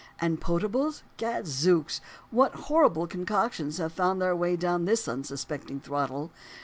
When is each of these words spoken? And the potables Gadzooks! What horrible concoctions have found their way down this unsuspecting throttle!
And 0.19 0.37
the 0.37 0.41
potables 0.41 1.03
Gadzooks! 1.17 2.01
What 2.31 2.55
horrible 2.55 3.05
concoctions 3.05 3.77
have 3.77 3.93
found 3.93 4.19
their 4.19 4.35
way 4.35 4.55
down 4.55 4.85
this 4.85 5.07
unsuspecting 5.07 5.79
throttle! 5.79 6.31